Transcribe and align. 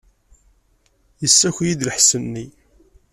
Yessaki-iyi-d 1.21 1.81
lḥess-nni. 1.89 2.45